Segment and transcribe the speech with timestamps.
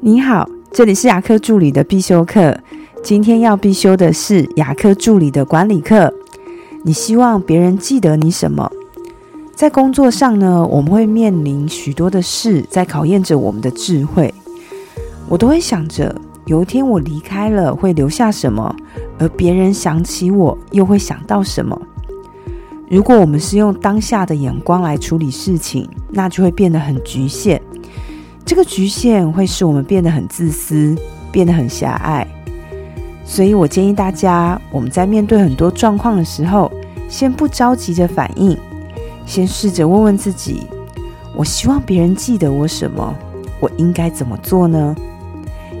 [0.00, 2.56] 你好，这里是牙科助理的必修课。
[3.02, 6.14] 今天要必修的是牙科助理的管理课。
[6.84, 8.70] 你希望别人记得你什么？
[9.56, 14.32] 在工作上呢，我们会面临许多的事，在考验着我们的智慧。
[15.28, 16.14] 我都会想着，
[16.46, 18.72] 有一天我离开了，会留下什么？
[19.18, 21.76] 而别人想起我，又会想到什么？
[22.88, 27.60] 如果我们是用当下的眼光来处理事情，那就会变得很局限。
[28.48, 30.96] 这个局限会使我们变得很自私，
[31.30, 32.26] 变得很狭隘。
[33.22, 36.72] 所以我建议大家，我们在面对很多状况的时候，
[37.10, 38.56] 先不着急着反应，
[39.26, 40.62] 先试着问问自己：
[41.36, 43.14] 我希望别人记得我什么？
[43.60, 44.96] 我应该怎么做呢？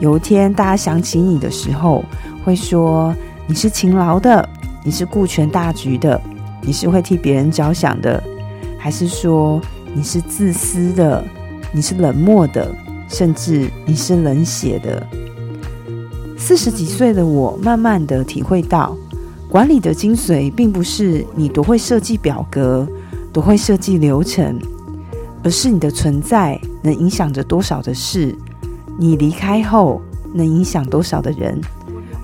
[0.00, 2.02] 有一天大家想起你的时候，
[2.42, 3.14] 会说
[3.46, 4.48] 你是勤劳的，
[4.82, 6.18] 你是顾全大局的，
[6.62, 8.24] 你是会替别人着想的，
[8.78, 9.60] 还是说
[9.92, 11.22] 你是自私的？
[11.74, 12.72] 你是冷漠的，
[13.08, 15.04] 甚至你是冷血的。
[16.38, 18.96] 四十几岁的我，慢慢的体会到，
[19.48, 22.86] 管理的精髓，并不是你多会设计表格，
[23.32, 24.56] 多会设计流程，
[25.42, 28.32] 而是你的存在能影响着多少的事，
[28.96, 30.00] 你离开后
[30.32, 31.60] 能影响多少的人。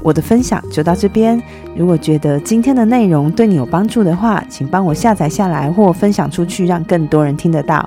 [0.01, 1.43] 我的分享就到这边。
[1.77, 7.87] 如果觉得今天的内容对你有帮助的话，请帮我下载下来或分享出去，让更多人听得到。